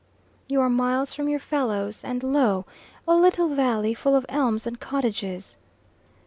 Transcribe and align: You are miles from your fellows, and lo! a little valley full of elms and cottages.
You 0.47 0.61
are 0.61 0.67
miles 0.69 1.13
from 1.13 1.29
your 1.29 1.39
fellows, 1.39 2.03
and 2.03 2.23
lo! 2.23 2.65
a 3.07 3.13
little 3.13 3.49
valley 3.49 3.93
full 3.93 4.15
of 4.15 4.25
elms 4.29 4.65
and 4.65 4.79
cottages. 4.79 5.57